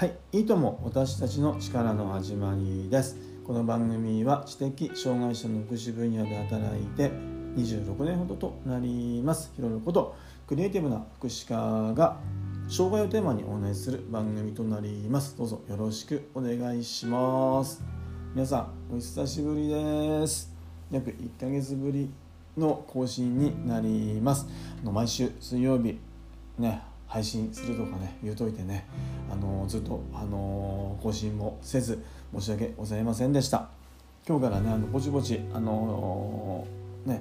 [0.00, 3.18] はい、いいとも私たちの力の始まりです。
[3.44, 7.10] この番組は知的障害者の福祉分野で働いて
[7.54, 9.52] 26年ほどとなります。
[9.54, 10.16] ひろること
[10.46, 12.16] クリエイティブな福祉家が
[12.66, 15.36] 障害をテーマにお話しする番組となります。
[15.36, 17.84] どうぞよろしくお願いします。
[18.34, 20.50] 皆さんお久しぶりです。
[20.90, 22.10] 約1ヶ月ぶり
[22.56, 24.46] の更新になります。
[24.82, 25.98] 毎週水曜日
[26.58, 28.86] ね配信するとかね言うといてね
[29.28, 32.02] あのずっとあの更新もせず
[32.32, 33.68] 申し訳ございませんでした。
[34.26, 36.64] 今日からねあのぼちぼちあの
[37.04, 37.20] ね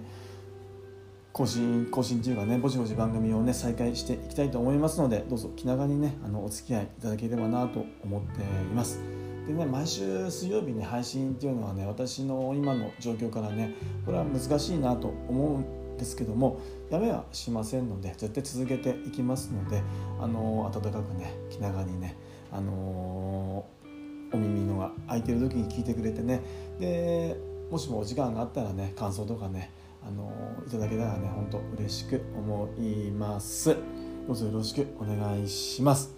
[1.34, 8.46] 更新更新というかねぼちぼち番組をね再開していきたいと思いますのでどうぞ気長にねあのお付き合いいただければなと思ってい
[8.76, 9.02] ます。
[9.48, 13.74] でね毎週水曜日に配信っていうのはね私の今の状況からね
[14.06, 19.84] これは難しいなと思うですけどもやめはしませんので絶対続けていきますので
[20.20, 22.18] あの温かくね気長にね
[22.52, 23.66] あの
[24.32, 26.42] お耳のが空いてる時に聞いてくれてね
[26.80, 27.38] で
[27.70, 29.72] もしもお時間があったらね感想とかね
[30.04, 30.32] あの
[30.66, 33.76] いただけたらね本当嬉しく思います。
[34.28, 36.16] どうぞよろしくお願いします。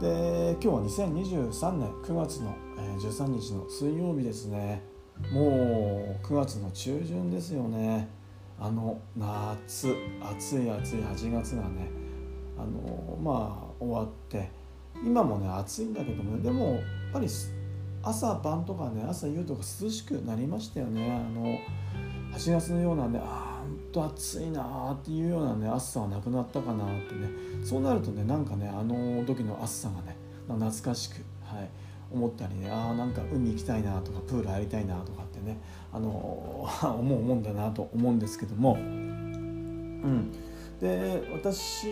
[0.00, 2.54] で今日は2023年9月の
[2.98, 4.82] 13日の水曜日ですね。
[5.32, 8.08] もう9月の中旬ですよね。
[8.60, 11.90] あの夏暑い暑い8月がね
[12.58, 14.50] あのまあ終わって
[15.02, 16.80] 今もね暑いんだけども、ね、でもやっ
[17.14, 17.26] ぱり
[18.02, 21.10] 朝晩とかね朝夕とか涼しくなりましたよね。
[21.10, 21.58] あの
[22.36, 27.28] 8月のようなねあほんと暑いなっていうようなね暑さはなくなったかなってね。
[27.64, 31.24] そうなるとねなんかねあの時の暑さがね懐かしく
[32.12, 35.60] 思ったりねあなんか海行きたいなとかプール入りたいなとかってね
[35.92, 36.08] あの
[36.82, 40.32] 思うもんだなと思うんですけども、うん、
[40.80, 41.86] で私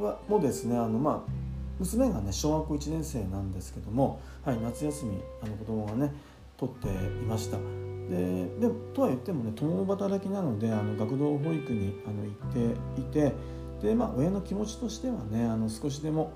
[0.00, 1.30] はもですねあの、まあ、
[1.78, 6.12] 娘がね小学校1年生なんですけども、はい、夏休みあの子供がね
[6.56, 6.92] 取ってい
[7.26, 7.58] ました。
[8.10, 13.32] ででとは言ってもね共働きなのであの学童保育にあの行っていて
[13.80, 16.32] で、まあ、親の気持ちとしてはねあの少しでも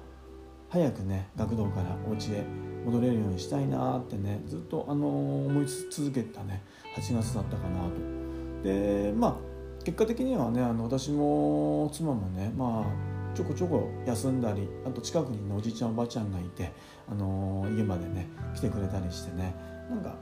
[0.71, 2.45] 早くね学童からお家へ
[2.85, 5.09] 戻れるようにしたいなってねずっとあの
[5.47, 6.63] 思い続けたね
[6.97, 8.15] 8月だったかなと。
[8.63, 16.73] でまあ結果的にはねあの私も妻もねまあちょこちょこ休んだりあと近くに、ね、おじいちゃんおばあちゃんがいて、
[17.11, 19.55] あの家までね来てくれたりしてね
[19.91, 20.17] なんか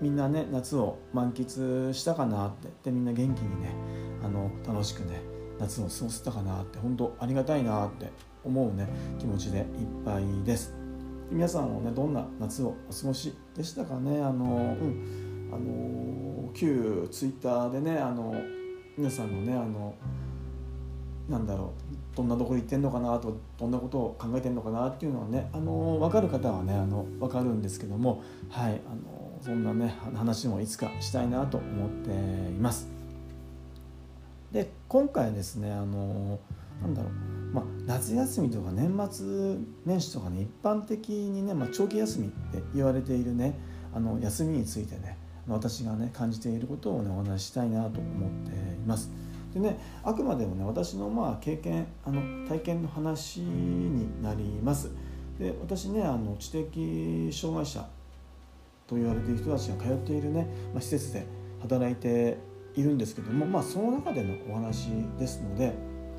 [0.00, 3.70] みんなね夏を満喫したかなってでみんな元気にね
[4.22, 5.22] あの楽しくね
[5.58, 8.10] 夏を過ごせたかなって本当ありがたいなって
[8.44, 8.88] 思うね
[9.18, 9.64] 気持ちでいっ
[10.04, 10.74] ぱいです
[11.30, 14.22] 皆さんもねどんな夏をお過ごしでしたかね？
[14.22, 18.34] あのうんあの旧ツイッターでねあの
[18.96, 19.94] 皆さんのねあの
[21.28, 32.12] なんだろうどんなところ行ってんのかなとどんなことを考えてんのかなっていうのはねあの分かる方はねあの分かるんですけどもはいあのそんなね話もいつかしたいなと思ってい
[32.54, 32.88] ます。
[34.52, 36.38] で今回ですねあの
[36.80, 37.12] なんだろう
[37.56, 39.56] まあ、夏休みとか年末
[39.86, 43.58] 年始とかね一般的にね、まあ、長期休みって言われているね
[43.94, 45.16] あの休みについてね
[45.48, 49.10] 私がね感じていることをねお話ししたいなと思っています。
[49.54, 54.90] でねあくまでもね私のまあ経験あの体験の話になります。
[55.38, 57.88] で私ねあの知的障害者
[58.86, 61.26] と言われている人たちが通っているね、まあ、施設で
[61.62, 62.36] 働いて
[62.74, 64.88] いるんですけども、まあ、その中でのお話
[65.18, 65.72] ですので、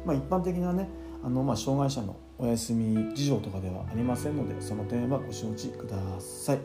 [0.04, 0.90] まあ、一般的なね
[1.28, 6.60] あのまあ障害者のお休み事情とかではありませんのでその点はご承知ください。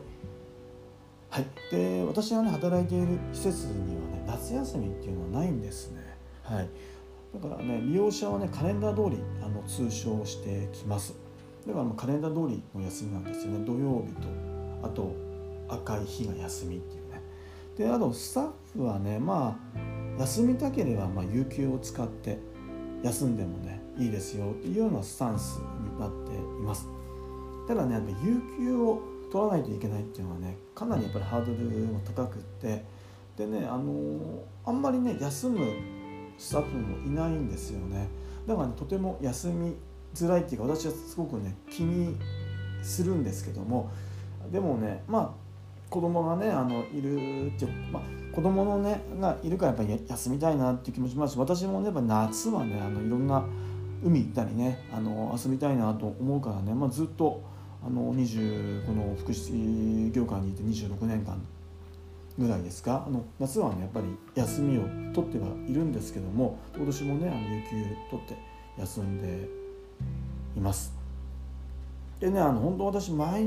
[1.31, 6.17] はい、で私がね働いている施設にはね夏休みっていうのはないんですね。
[6.45, 6.69] はい、
[7.35, 11.17] だからね利用者はねカレンダー通りあの通称してきます。
[11.67, 14.29] だからカレンダー通りの休みなんですよね土曜日と
[14.85, 15.13] あと
[15.69, 17.21] 赤い日が休みっていうね。
[17.77, 19.59] であとスタッフはねま
[20.17, 22.52] あ休みたければまあ有給を使って
[23.03, 26.89] 休んでもねいいですよっていうようなスタンスになっています。
[27.67, 32.85] ただねやっぱ有給を取らないといけないっていうのはねかなりやっぱりハードルが高くって
[33.37, 35.73] でねあのあんまりね休む
[36.39, 38.09] スタッフもいないんですよね。
[38.47, 39.77] だから、ね、とても休み
[40.15, 42.17] づらいっていうか私はすごくね気に
[42.83, 43.91] するんですけども
[44.51, 45.43] でもねまあ
[45.89, 48.03] 子供がねあのいるっていう、まあ、
[48.33, 53.45] 子供のねがいるからやっぱり休みたいなっていう気持ちもあるし私もねやっぱ夏はねあのいろんな
[54.03, 57.43] 海行ったりねあの遊びたいなと思うからね、まあ、ずっと
[57.85, 61.41] あの20この福祉業界にいて26年間
[62.39, 64.83] ぐらいですかあの夏はねやっぱり休みを
[65.13, 68.37] 取ってはいるんですけども今年もねあの有給取って
[68.79, 69.49] 休んで
[70.57, 70.95] います。
[72.21, 73.45] でねあの本当私毎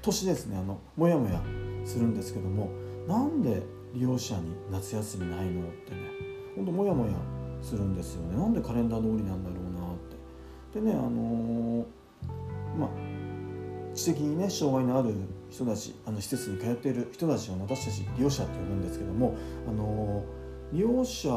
[0.00, 1.42] 年ですねあのもやもや
[1.84, 2.70] するんですけども
[3.06, 3.62] なんで
[3.94, 6.10] 利用者に夏休みないのってね
[6.56, 7.12] 本当もやもや
[7.60, 8.36] するんですよね。
[8.36, 9.96] なんでカレンダー通りなんだろうなっ
[10.72, 10.80] て。
[10.80, 11.84] でねあのー、
[12.78, 12.88] まあ
[13.94, 15.14] 知的にね障害のある
[15.50, 19.34] 人たちあの施設に通っている人たちを私たち利用者って呼ぶんですけども
[19.66, 21.30] あのー、利用者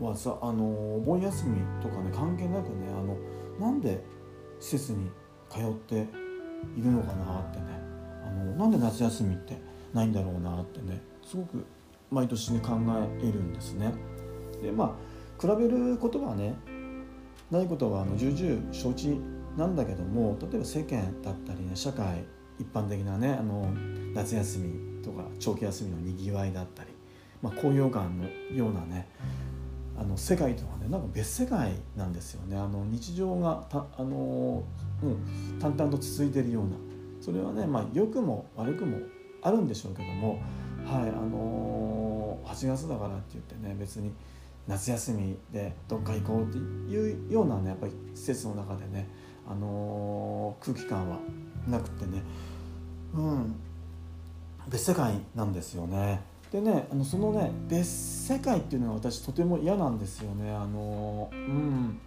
[0.00, 0.64] はさあの
[0.96, 3.16] お盆休みとかね関係なくねあの
[3.60, 4.04] なんで
[4.60, 5.10] 施設に
[5.48, 6.08] 通って
[6.76, 7.64] いるのかなってね
[8.26, 9.60] あのなんで夏休みって
[9.92, 11.64] ないんだろうなってねすごく
[12.10, 12.72] 毎年ね考
[13.20, 13.92] えるんですね。
[14.62, 16.54] でまあ比べることはね
[17.50, 19.18] ないことはあの重々承知
[19.56, 22.24] なんだけども例えば世間だったりね社会
[22.58, 23.68] 一般的なねあの
[24.14, 26.90] 夏休みとか長期休みのにぎわいだったり、
[27.42, 28.24] まあ、高揚感の
[28.54, 29.08] ようなね
[29.96, 34.64] あの世界とはねなんか別世界なんですよねあの日常がたあの、
[35.02, 36.70] うん、淡々と続いているような
[37.20, 38.98] それはね、まあ、良くも悪くも
[39.42, 40.42] あるんでしょうけども、
[40.84, 44.12] はいあのー、8月だからって言ってね別に
[44.68, 49.08] 夏休みでどっか行こうっていうようなねやっぱり施設の中でね、
[49.48, 51.18] あのー、空気感は
[51.68, 52.22] なくてね
[53.14, 53.54] うん
[54.68, 56.22] 別世界なんですよね。
[56.50, 62.00] でねあのそのね別世界っていうのは私とても嫌なんですよねあのうん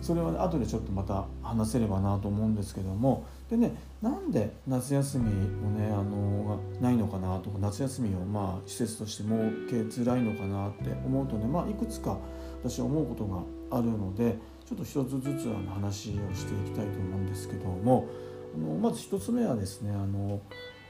[0.00, 3.24] それは、後でちょっとまた話せればなと思うんですけども。
[3.50, 12.18] でねなんで夏休みをねあのがないのかなとか夏休みをまあ施設として設けづらいのかなって思うとねまあいくつか
[12.64, 14.36] 私は思うことがあるので
[14.68, 18.08] ちょっと一つずつあの話をしていきたいと思うんですけども。
[18.56, 20.40] あのまず一つ目はですねあの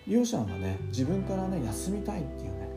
[0.06, 2.70] 利用者がね自分からね休みたいっていうね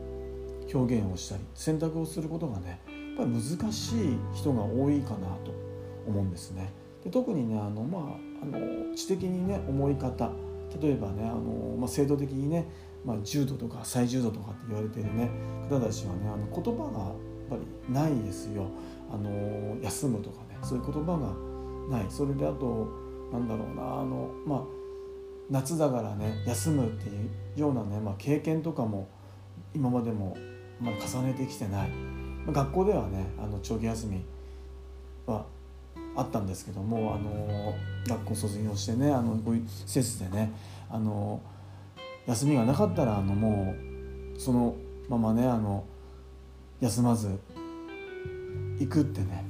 [0.74, 5.69] 表現をしたり選択をすることがねやっぱり難しい人が多いかなと。
[6.06, 6.72] 思うんですね。
[7.04, 8.02] で特にねあの、まあ、
[8.42, 10.30] あの知的にね思い方
[10.80, 12.66] 例えばねあの、まあ、制度的にね、
[13.04, 15.30] まあ、重度とか最重度とかって言われてるね
[15.68, 17.14] 方たちはねあの言葉がやっ
[17.50, 18.66] ぱりないですよ。
[19.12, 22.88] あの休むとかねそういう言葉がないそれであと
[23.32, 24.62] なんだろうなあのまあ
[25.50, 27.26] 夏だからね休むってい
[27.56, 29.08] うようなね、まあ、経験とかも
[29.74, 30.36] 今までも
[30.80, 34.24] ま重ねてきてない、まあ、学校ではねあの長期休み
[35.26, 35.44] は
[36.16, 37.74] あったんですけどもあの
[38.06, 40.52] 学校卒業してねあのこういう施設でね
[40.90, 41.40] あの
[42.26, 43.74] 休みがなかったらあのも
[44.36, 44.74] うその
[45.08, 45.84] ままねあの
[46.80, 47.38] 休まず
[48.78, 49.44] 行くってね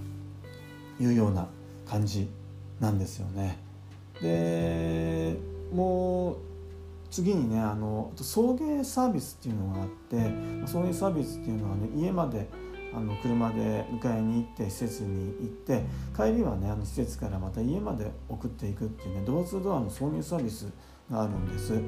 [0.98, 1.46] いうような
[1.88, 2.28] 感じ
[2.80, 3.58] なんですよね。
[4.20, 5.36] で
[5.72, 6.36] もう
[7.10, 10.16] 次にねあの送迎サービスっていうのがあって
[10.66, 12.48] 送迎サービスっていうのはね家まで
[12.92, 15.84] あの車で迎えに行って施設に行って
[16.16, 20.66] 帰りはねあの施設からまた家まで送っていくっていうねドアツードアの送迎サービス
[21.10, 21.81] があるんです。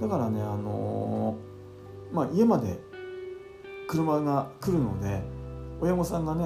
[0.00, 1.36] だからねあの
[2.12, 2.78] まあ家まで
[3.88, 5.22] 車が来るので
[5.80, 6.44] 親御さんがね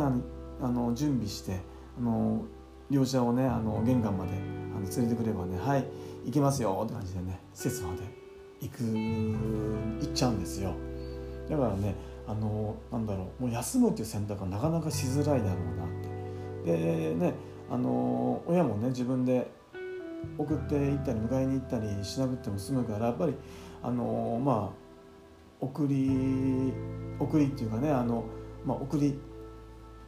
[0.63, 1.61] あの準備して
[1.99, 2.45] あの
[2.91, 4.33] 両者をねあの玄関まで
[4.77, 5.85] あの連れてくればねはい
[6.25, 8.03] 行きますよって感じでね施設まで
[8.61, 10.73] 行く行っちゃうんですよ。
[11.51, 11.95] だからね
[12.27, 17.35] あのなんだろうもう休むっていう選択はなかなかしづらいだろうなってでね
[17.71, 19.51] あの親もね自分で
[20.39, 23.35] 送って行ったり迎えに行ったりしなくても済むからやっぱり
[23.83, 24.85] あのまあ
[25.61, 26.73] 送り
[27.19, 28.25] 送りっていうかねあの、
[28.65, 29.19] まあ、送り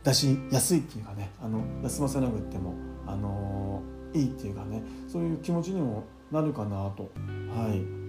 [0.02, 2.74] 出しやすいっていうかねあの休ませなくても
[3.06, 7.10] あのいいっていうかねそういう気持ちにもなるかなと
[7.50, 8.06] はい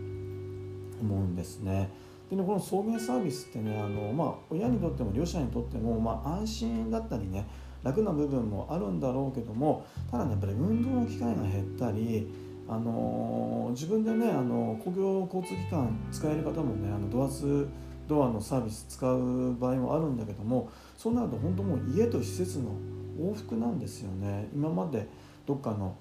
[0.99, 1.89] 思うんですね。
[2.29, 7.47] でねこの送迎サービスってねあの、まあ、親にとっても両者にとっても、まあ、安心だったりね
[7.83, 12.27] 楽な部分もあるんだろうけどもただねやっぱり運動の機会が減ったり
[12.67, 17.67] あの自分でねあの公共交通機関使える方もねあのドアツ
[18.07, 22.71] ドアのサービス使う場合もあるんだけどもそうなると本当もう家と施設の
[23.19, 24.47] 往復なんですよね。
[24.53, 25.07] 今まで
[25.45, 25.95] どっかの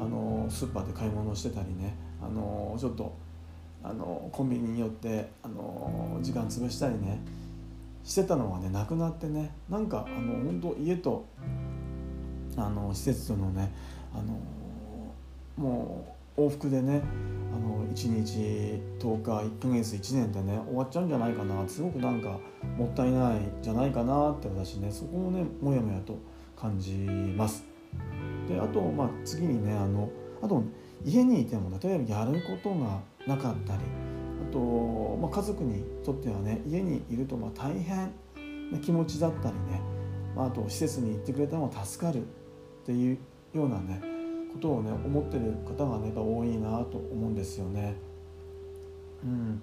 [0.00, 3.12] あのスーパーで買い物してたりねあのちょっと
[3.82, 7.20] あのコンビニによってあの時間潰したりね
[8.04, 11.26] してたのがねなくなってねなんかあの本当家と
[12.56, 13.72] あの施設とのね
[14.14, 14.38] あの
[15.56, 17.02] もう往復でね
[17.52, 22.38] あの1日10日1ヶ月1年でね終わっちゃうんじゃないかなすごくなんか
[22.76, 26.18] もったいないじゃないかなって私ねそこをねもやもやと
[26.56, 27.64] 感じます。
[28.48, 30.08] であと、まあ、次にねあの
[30.42, 30.62] あと
[31.04, 33.80] 家にいても例えばやることがなかったり
[34.48, 34.58] あと、
[35.20, 38.12] まあ、家族にとってはね家にいるとまあ大変
[38.72, 39.80] な気持ちだったりね、
[40.34, 42.24] まあ、あと施設に行ってくれたのも助かるっ
[42.84, 43.18] ていう
[43.54, 44.00] ようなね
[44.52, 47.94] ことをね思ってる方がね多いなと思うんですよね。
[49.22, 49.62] うん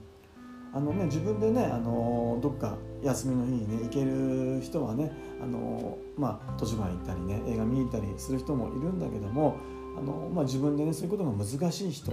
[0.76, 5.10] あのね、自分でねあのどっか休みの日にね行ける人はね
[5.42, 9.56] あの、まあ、図書館行ったりね映画見に行ったりする人もいるんだけども
[9.98, 12.12] あの、まあ、自分でねそういうことが難しい人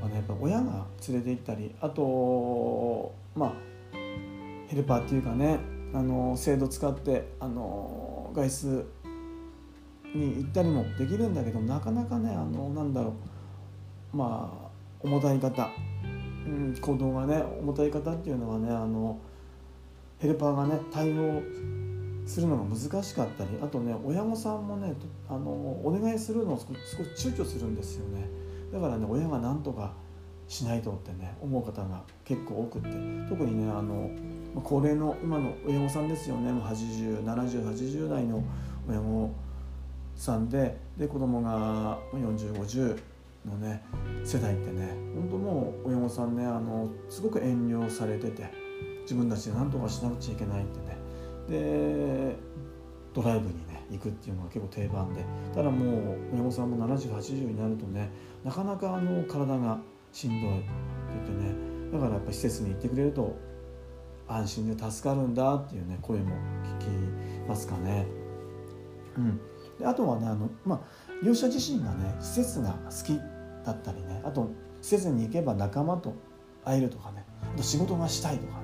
[0.00, 3.52] はねやっぱ親が連れて行ったりあとまあ
[4.68, 5.58] ヘルパーっていうかね
[5.94, 8.86] あの制度使ってあの外出
[10.14, 13.14] に行ったりもできるんだけどなかなかねあのなんだろ
[14.12, 14.68] うまあ
[15.00, 15.70] 重たい方、
[16.46, 19.18] うん、行動がね重たい方っていうのはねあの
[20.18, 21.42] ヘルパーがね対応
[22.28, 24.94] するのが難しかったりあとね親御さんもね
[25.30, 28.28] あのお願いするのを少し躊躇するんですよね。
[28.70, 29.94] だからね親が何とか
[30.46, 32.88] しないとってね思う方が結構多くって。
[33.30, 34.10] 特にねあの
[34.62, 36.50] 高齢の今の親御さんですよね。
[36.50, 38.44] 807080代の
[38.86, 39.30] 親御
[40.14, 42.98] さんでで子供が4050
[43.46, 43.82] のね
[44.22, 48.52] 世代ってね本当もう親御さんねあのすごく遠慮されてて
[49.02, 50.87] 自分たちで何とかしなくちゃいけないってね。
[51.48, 52.36] で
[53.14, 55.24] ドライブにね行くっていうのが結構定番で。
[55.54, 58.10] ただもう親御さんも7080になるとね
[58.44, 59.78] なかなかあの体が
[60.12, 60.68] しんどいって
[61.26, 61.68] 言ってね。
[61.92, 63.36] だからやっぱ施設に行ってくれると
[64.28, 66.36] 安心で助かるんだっていうね声も
[66.78, 68.06] 聞きますかね。
[69.16, 69.40] うん、
[69.78, 70.80] であとはねあの、まあ、
[71.22, 73.18] 利用者自身がね施設が好き
[73.64, 74.50] だったりねあと
[74.80, 76.14] 施設に行けば仲間と
[76.64, 78.60] 会えるとかねあと仕事がしたいとか、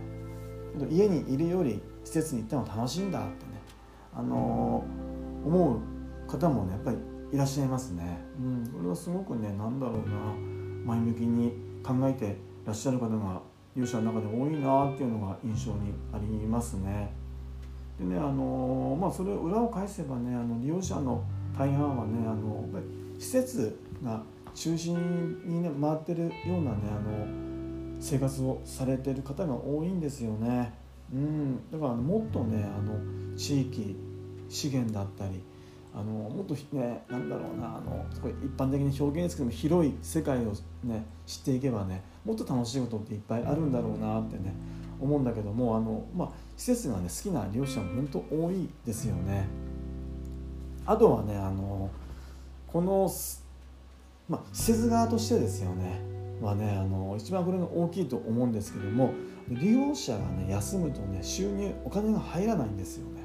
[0.86, 3.34] ね、家にいるより施設に行っても楽しいんだってね、
[4.14, 6.98] あのー、思う方もねやっぱり
[7.32, 8.18] いらっしゃいますね。
[8.38, 10.14] うん、これはすごくね何だろうな
[10.84, 13.40] 前向きに考えてらっしゃる方が
[13.74, 17.12] 利用者の中で多いなっていうのが印象にありますね。
[17.98, 21.24] でねあのまあそれ裏を返せばねあの利用者の
[21.56, 22.68] 大半はねあの
[23.18, 24.22] 施設が
[24.54, 30.83] 中心にね回ってるようなねあの生活をされてる方が多いんですよね。
[31.14, 32.98] うん、だからもっとねあの
[33.36, 33.96] 地域
[34.48, 35.40] 資源だったり
[35.94, 38.04] あのもっとねなんだろうなあの
[38.44, 40.52] 一般的に表現ですけども広い世界を
[40.82, 44.52] ね知っていけばねもっと楽しいことっていっぱいあるんだろうなってね
[45.00, 49.46] 思うんだけどもあの、まあ、施設がね好きな利用者も本当多いですよね。
[50.86, 51.90] あとはねあの
[52.66, 53.10] この、
[54.28, 59.12] まあ、施設側としてですよねまあねあの一番これが大きいと思うんですけども
[59.48, 63.24] 利用者がね休むとね収入お金が入らないんですよね。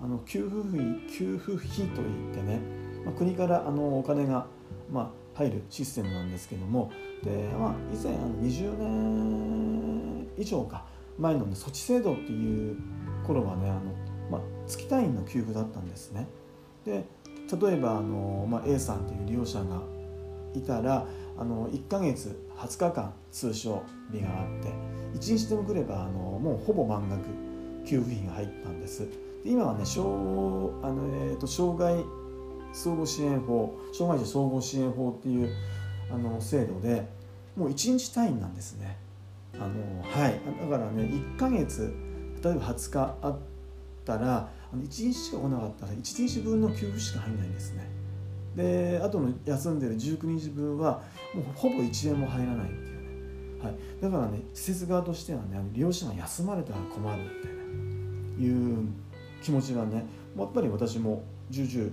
[0.00, 2.60] あの給付費給付費といってね、
[3.04, 4.46] まあ、国からあのお金が、
[4.92, 6.92] まあ、入るシステムなんですけども
[7.24, 10.84] で、まあ、以前あの20年以上か
[11.18, 12.76] 前の、ね、措置制度っていう
[13.26, 13.80] 頃はねあの、
[14.30, 16.28] まあ、月単位の給付だったんですね。
[16.84, 17.04] で
[17.60, 19.82] 例えばあの、まあ、A さんっていう利用者が
[20.54, 21.06] いたら
[21.38, 24.72] あの1ヶ月20日間通称日があって
[25.18, 27.22] 1日でも来ればあのもうほぼ満額
[27.86, 29.08] 給付費が入ったんです。
[29.44, 30.10] 今はね障
[30.82, 32.04] あの、えーと、障害
[32.72, 35.48] 相互支援法障害者総合支援法っていう
[36.10, 37.08] あの制度で
[37.56, 38.98] もう1日単位なんですね。
[39.54, 40.40] あのはい。
[40.70, 41.94] だからね1ヶ月
[42.42, 43.38] 例えば20日あっ
[44.04, 47.97] たらあの1日しか来なかったら1日分の給付しか入んないんですね。
[48.58, 51.00] であとの休んでる19日分は
[51.32, 57.54] もうほぼ1円も入らないっていうね、はい、だからね施設側としてはね利用者が休まれたら困るって、ね、
[58.44, 58.88] いう
[59.44, 60.04] 気持ちがね
[60.36, 61.92] やっぱり私も重々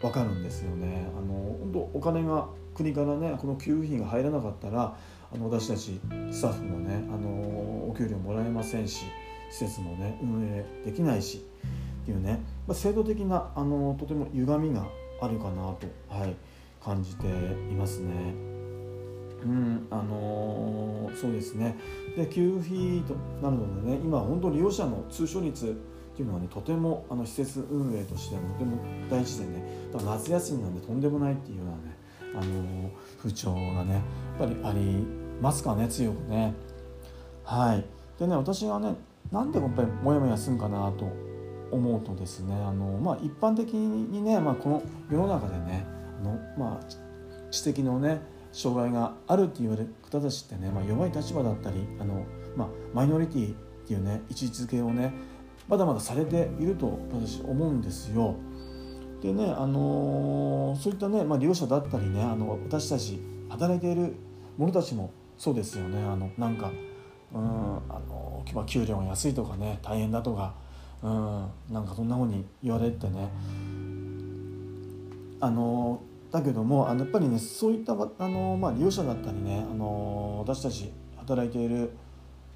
[0.00, 1.08] わかるんですよね。
[1.16, 4.96] あの本当お金が国からねこの給付費が入らなかったら
[5.34, 6.00] あの私たち
[6.30, 9.06] スタッフもねあのお給料もらえませんし
[9.50, 11.44] 施設もね運営できないし
[12.02, 14.86] っていうね、まあ、制度的なあのとても歪みが
[15.20, 16.34] あるかなと、はい、
[16.82, 18.54] 感じていますね。
[19.44, 21.76] うんあのー、そうですね
[22.16, 28.78] で給付費となるのでね今本当利用者の通所率っていうのはねとてもあの施設運営としてはとても
[29.10, 31.96] 大事でね夏休みなんでとんでもないっていうようなね
[32.34, 34.02] あの風潮がねやっ
[34.38, 35.06] ぱりあり
[35.42, 36.54] ますかね強くね。
[37.44, 37.84] はい
[38.18, 38.94] でね私がね
[39.30, 41.06] なんでやっぱりもやもやするんかなと
[41.74, 45.84] 思うとですねあの、まあ、一般的にね、まあ、この世の中でね
[46.20, 48.20] あの、まあ、知的のね
[48.52, 52.24] 障害があるって言われる方たちってね、まあ、弱い立場だったりあの、
[52.56, 55.12] まあ、マイノリティっていうね位置づけをね
[55.68, 58.36] まだまだされていると私思うんですよ。
[59.22, 64.14] でね、あのー、そういったね、まあ、利用者だったりねあの私たち働いている
[64.58, 66.70] 者たちもそうですよねあのなんか
[67.32, 70.54] うんあの、まあ、給料が安いとかね大変だとか
[71.04, 71.46] うん。
[71.70, 73.30] なんかそんなふうに言われてね。
[75.40, 81.90] あのだけどもあのやっぱりねそういったあの、まあ、利用者だったりねあの私たち働いている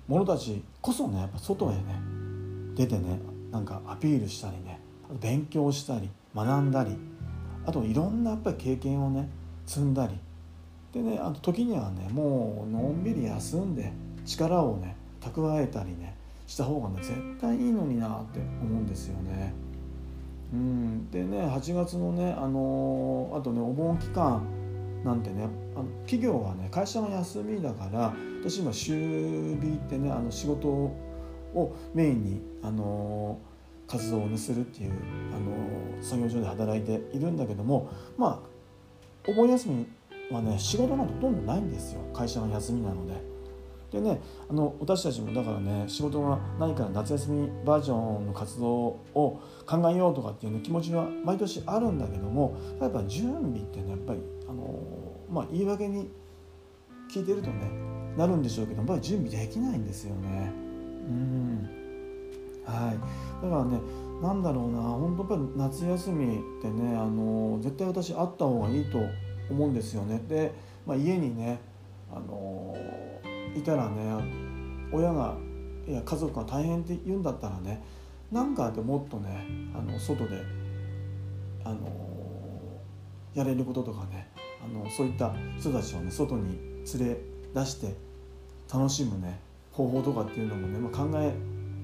[0.08, 1.84] 者たちこそねやっぱ外へね
[2.74, 4.80] 出てねなんかアピールしたりね
[5.20, 6.96] 勉強したり学んだり
[7.66, 9.28] あといろんなやっぱり経験をね
[9.66, 10.18] 積んだり
[10.92, 13.92] でねあと時にはねもうのんびり休んで
[14.24, 16.16] 力をね蓄えたりね
[16.48, 19.54] した方がね絶対いいのになって思うんですよね。
[20.52, 24.42] うん、でね8月のねあのー、あとねお盆期間
[25.04, 34.92] なんてねあの企業はね会社が休みだから私今週日ってねあの仕事をメインにあのー、活動を、するっていう、
[35.34, 39.86] あのー、作業所で働いているんだけどもまあお盆休み
[40.30, 43.37] はね仕事なんてほとんどないんですよ会社が休みなので。
[43.90, 54.78] でねあの私たちもだからね仕事がないから夏休みバージョンの活動を考えようとかっていう、ね、気持ちは毎年あるんだけどもやっぱ準備ってねやっぱりあの
[55.30, 56.10] まあ言い訳に
[57.10, 57.70] 聞いてるとね
[58.16, 60.52] なるんでしょうけどやっぱり準備できないんですよね。
[61.08, 61.70] うん
[62.66, 63.80] はいだからね
[64.20, 68.98] なんだろうな本当やっぱり夏休みってねあの絶対私あった方がいいと
[69.50, 70.20] 思うんですよね。
[70.28, 70.52] で、
[70.86, 71.60] まあ、家にね
[72.12, 72.76] あの
[73.58, 75.36] いたらね親が
[75.86, 77.82] いや家族が大変って言うんだったらね
[78.30, 80.42] なんかでもっとねあの外で
[81.64, 81.78] あの
[83.34, 84.28] やれることとかね
[84.64, 86.58] あのそういった人たちをね外に
[86.98, 87.16] 連れ
[87.54, 87.94] 出して
[88.72, 89.40] 楽しむね
[89.72, 91.32] 方法とかっていうのもね、まあ、考え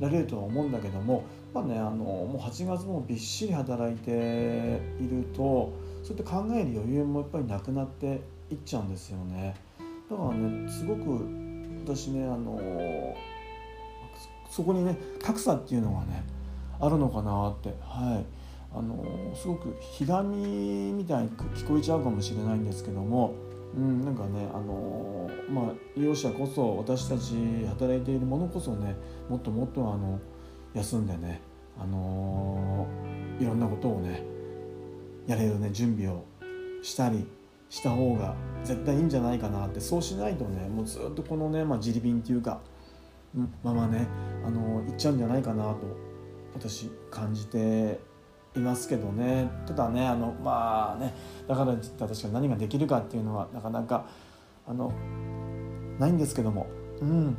[0.01, 9.55] られるとは思うんだけども、まあね、あのもう8月もびっしり働いているとそうやって考える余裕もやっぱりなくなっていっちゃうんですよね。
[10.11, 11.25] だからねすごく
[11.85, 13.15] 私ねあの
[14.51, 16.25] そこにね格差っていうのがね
[16.81, 17.69] あるのかなって。
[17.81, 18.45] はい。
[18.77, 19.05] あの
[19.37, 23.33] すごくひがみみたいに聞こえちゃうかもしれないんですけども、
[23.77, 27.35] うん、なんかねあのまあ利用者こそ私たち
[27.69, 28.97] 働いているものこそね
[29.29, 30.19] もっともっとあの
[30.75, 31.41] 休んでね
[31.79, 32.89] あの
[33.41, 34.25] いろんなことをね
[35.29, 36.25] やれるね準備を
[36.83, 37.25] したり
[37.75, 39.81] した方が絶対いいんじゃないかなって。
[39.81, 42.61] そうしないとねもうずっとこのね、まあ、自利品っていうか
[43.65, 44.07] ままね
[44.47, 45.81] あのいっちゃうんじゃないかなと
[46.55, 47.99] 私感じて
[48.55, 49.51] いますけどね。
[49.67, 51.13] ただねあのまあね
[51.49, 54.07] だから私が何ができるかっていうのはなかなか
[54.69, 54.93] あの
[55.99, 56.69] ないんですけども。
[57.01, 57.37] うん。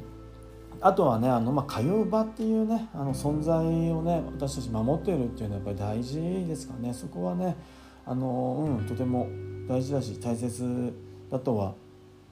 [0.81, 6.93] あとはねあの、まあ、通う場っていうねあの存在をね私たち守っているっていうのはやっぱり大事ですかね。
[6.93, 7.55] そこはね
[8.05, 9.29] あの、うん、とても
[9.67, 10.93] 大事だし大切
[11.31, 11.73] だとは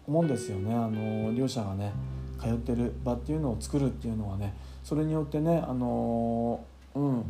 [0.07, 0.73] 思うんですよね。
[0.73, 1.91] あの両者がね
[2.39, 6.63] 通ってる場っていうのを作るっていうのはねそれによってねあの
[6.95, 7.23] うん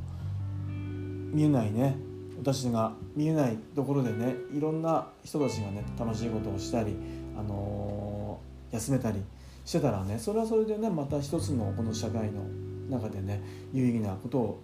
[1.34, 1.96] 見えないね
[2.40, 6.96] 私が見えないところでねいろんな人たちがね楽しいことをしたり、
[7.38, 8.40] あの
[8.72, 9.22] 休めたり
[9.66, 12.44] してたらねそれはそれでねまた一つのこの社会の
[12.90, 14.60] 中でね有意義なこと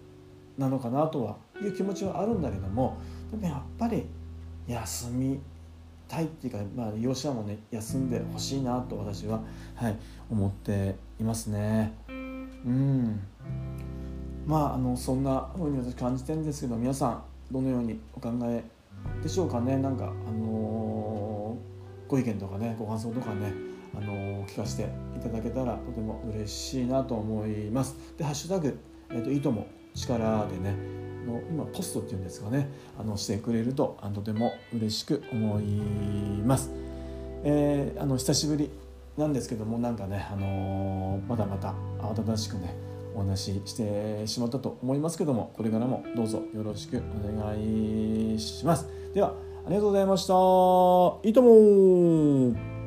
[0.57, 2.97] なのかなとはいう気持ちはあるんだけども
[3.31, 4.05] でもやっぱり
[4.69, 5.39] 休み
[6.07, 9.41] たいっていうか、まあ、利用者もね休んでほしいなと私は、
[9.75, 9.97] はい、
[10.29, 11.93] 思っていますね。
[12.09, 13.19] うん
[14.45, 18.63] まああのそんなふうに私感じてるんですけど皆さんどのようにお考え
[19.23, 23.53] でしょうかねなんか、あのー、ご意見とかねご感想とかね、
[23.95, 27.95] あのー、聞かせていただけたらとても嬉しいなと思います。
[28.17, 28.77] で「ハッシュタグ、
[29.11, 30.98] えーと、いいとも力」でね
[31.29, 35.63] の今ポストっていうんですかねあのしてくれるととても嬉しく思い
[36.45, 36.71] ます。
[37.43, 38.69] えー、あの久しぶり
[39.17, 42.75] なんですけどもなんかね、あの、まだまた慌ただしくね
[43.15, 47.55] お話ししてしまったと思いますけどもこれからもどうぞよろしくお願
[48.35, 48.87] いします。
[49.13, 49.33] では
[49.65, 50.33] ありがとうございました。
[51.27, 52.78] いいとも